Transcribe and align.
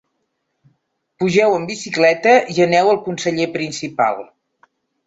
Pugeu 1.23 1.57
en 1.59 1.69
bicicleta 1.73 2.35
i 2.55 2.59
aneu 2.67 2.93
al 2.95 3.01
conseller 3.07 3.51
principal. 3.61 4.25